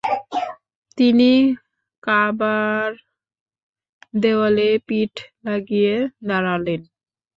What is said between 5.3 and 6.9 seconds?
লাগিয়ে দাঁড়ালেন।